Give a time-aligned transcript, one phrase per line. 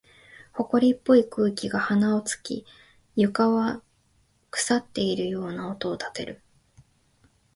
[0.53, 2.65] 埃っぽい空気が鼻を突き、
[3.15, 3.83] 床は
[4.49, 6.41] 腐っているような音を立てる。